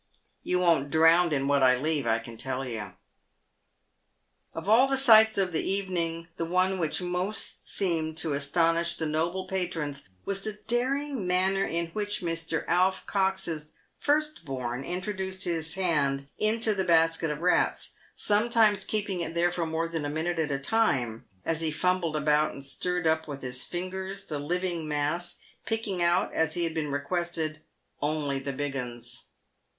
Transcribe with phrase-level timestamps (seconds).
[0.43, 2.93] Tou won't drownd in what I leave, I can tell you."
[4.51, 9.05] Of all the sights of the evening, the one which most seemed to astonish the
[9.05, 12.65] noble patrons was the daring manner in w^hich Mr.
[12.67, 19.19] Alf Cox's first born introduced his hand into the basket of rats, some times keeping
[19.19, 22.65] it there for more than a minute at a time as he fumbled about and
[22.65, 25.37] stirred up with his fingers the living mass,
[25.67, 27.61] picking out, as he had been requested,"
[28.01, 29.25] only the big 'uns."